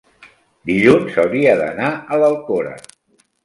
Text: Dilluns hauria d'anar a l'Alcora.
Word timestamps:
Dilluns 0.69 1.21
hauria 1.25 1.55
d'anar 1.61 1.93
a 2.17 2.21
l'Alcora. 2.25 2.77